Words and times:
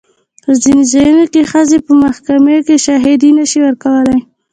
په 0.43 0.51
ځینو 0.61 0.81
ځایونو 0.91 1.25
کې 1.33 1.41
ښځې 1.51 1.77
په 1.85 1.91
محکمې 2.03 2.57
کې 2.65 2.75
شاهدي 2.85 3.29
نه 3.37 3.45
شي 3.49 3.59
ورکولی. 3.63 4.19